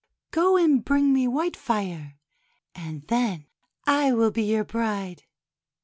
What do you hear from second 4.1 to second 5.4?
will be your bride."